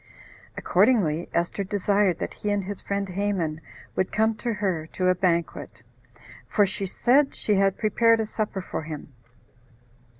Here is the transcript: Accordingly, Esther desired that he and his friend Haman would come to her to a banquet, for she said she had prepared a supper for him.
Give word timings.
Accordingly, 0.57 1.29
Esther 1.31 1.63
desired 1.63 2.17
that 2.17 2.33
he 2.33 2.49
and 2.49 2.63
his 2.63 2.81
friend 2.81 3.07
Haman 3.09 3.61
would 3.95 4.11
come 4.11 4.33
to 4.37 4.51
her 4.53 4.87
to 4.93 5.09
a 5.09 5.13
banquet, 5.13 5.83
for 6.47 6.65
she 6.65 6.87
said 6.87 7.35
she 7.35 7.53
had 7.53 7.77
prepared 7.77 8.19
a 8.19 8.25
supper 8.25 8.61
for 8.63 8.81
him. 8.81 9.13